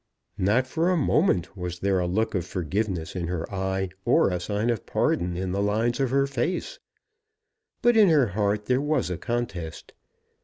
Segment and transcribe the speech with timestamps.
[0.39, 4.39] Not for a moment was there a look of forgiveness in her eye, or a
[4.39, 6.79] sign of pardon in the lines of her face.
[7.83, 9.93] But in her heart there was a contest.